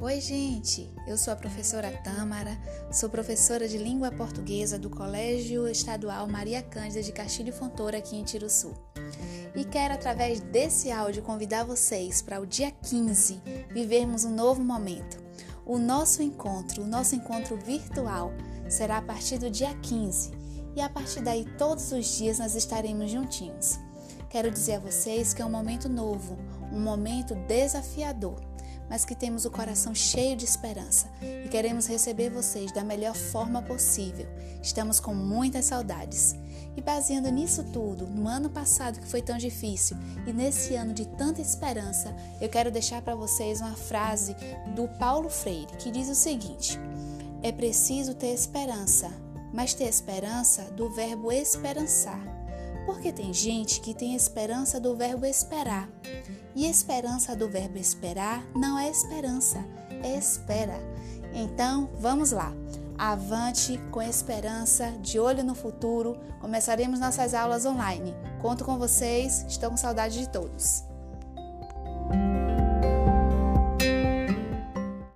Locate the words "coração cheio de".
29.50-30.44